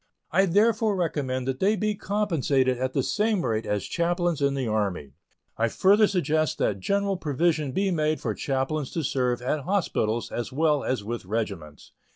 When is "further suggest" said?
5.67-6.57